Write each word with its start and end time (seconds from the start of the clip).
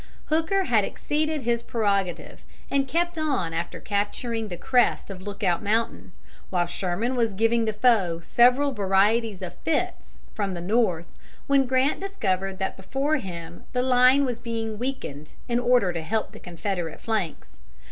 Hooker 0.29 0.63
had 0.63 0.83
exceeded 0.83 1.43
his 1.43 1.61
prerogative 1.61 2.41
and 2.71 2.87
kept 2.87 3.19
on 3.19 3.53
after 3.53 3.79
capturing 3.79 4.47
the 4.47 4.57
crest 4.57 5.11
of 5.11 5.21
Lookout 5.21 5.61
Mountain, 5.61 6.11
while 6.49 6.65
Sherman 6.65 7.15
was 7.15 7.35
giving 7.35 7.65
the 7.65 7.73
foe 7.73 8.19
several 8.19 8.71
varieties 8.73 9.43
of 9.43 9.53
fits, 9.59 10.17
from 10.33 10.55
the 10.55 10.59
north, 10.59 11.05
when 11.45 11.67
Grant 11.67 11.99
discovered 11.99 12.57
that 12.57 12.77
before 12.77 13.17
him 13.17 13.65
the 13.73 13.83
line 13.83 14.25
was 14.25 14.39
being 14.39 14.79
weakened 14.79 15.33
in 15.47 15.59
order 15.59 15.93
to 15.93 16.01
help 16.01 16.31
the 16.31 16.39
Confederate 16.39 16.99
flanks. 16.99 17.49